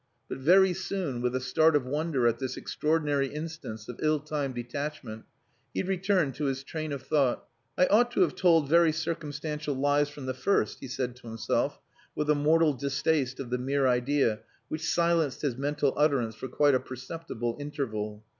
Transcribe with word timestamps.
But 0.27 0.39
very 0.39 0.73
soon, 0.73 1.21
with 1.21 1.35
a 1.35 1.39
start 1.39 1.75
of 1.75 1.85
wonder 1.85 2.25
at 2.27 2.39
this 2.39 2.57
extraordinary 2.57 3.27
instance 3.27 3.87
of 3.87 3.99
ill 4.01 4.19
timed 4.19 4.55
detachment, 4.55 5.25
he 5.75 5.83
returned 5.83 6.33
to 6.37 6.45
his 6.45 6.63
train 6.63 6.91
of 6.91 7.03
thought. 7.03 7.45
"I 7.77 7.85
ought 7.85 8.09
to 8.13 8.21
have 8.21 8.33
told 8.33 8.67
very 8.67 8.91
circumstantial 8.91 9.75
lies 9.75 10.09
from 10.09 10.25
the 10.25 10.33
first," 10.33 10.79
he 10.79 10.87
said 10.87 11.15
to 11.17 11.27
himself, 11.27 11.79
with 12.15 12.31
a 12.31 12.33
mortal 12.33 12.73
distaste 12.73 13.39
of 13.39 13.51
the 13.51 13.59
mere 13.59 13.85
idea 13.85 14.39
which 14.69 14.89
silenced 14.89 15.43
his 15.43 15.55
mental 15.55 15.93
utterance 15.95 16.33
for 16.33 16.47
quite 16.47 16.73
a 16.73 16.79
perceptible 16.79 17.55
interval. 17.59 18.23